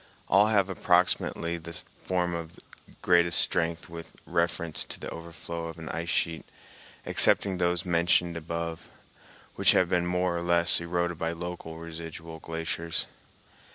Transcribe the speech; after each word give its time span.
All 0.29 0.47
have 0.47 0.67
approximately 0.67 1.57
the 1.59 1.79
form 2.01 2.33
of 2.33 2.57
greatest 3.03 3.37
strength 3.37 3.87
with 3.87 4.15
reference 4.25 4.83
to 4.85 4.99
the 4.99 5.09
overflow 5.11 5.65
of 5.65 5.77
an 5.77 5.89
ice 5.89 6.09
sheet, 6.09 6.43
excepting 7.05 7.59
those 7.59 7.85
mentioned 7.85 8.35
above, 8.35 8.89
which 9.57 9.73
have 9.73 9.89
been 9.89 10.07
more 10.07 10.35
or 10.35 10.41
less 10.41 10.81
eroded 10.81 11.19
by 11.19 11.33
local 11.33 11.77
residual 11.77 12.39
glaciers. 12.39 13.05